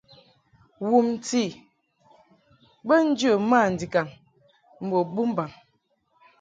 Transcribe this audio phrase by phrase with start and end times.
[0.87, 1.43] Wumti
[2.87, 4.07] bə njə mandikaŋ
[4.83, 5.49] mbo bumbaŋ.